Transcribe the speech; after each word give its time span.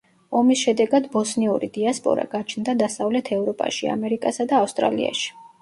ომის 0.37 0.61
შედეგად 0.67 1.09
ბოსნიური 1.15 1.69
დიასპორა 1.75 2.25
გაჩნდა 2.33 2.75
დასავლეთ 2.81 3.31
ევროპაში, 3.39 3.93
ამერიკასა 3.97 4.49
და 4.55 4.63
ავსტრალიაში. 4.65 5.33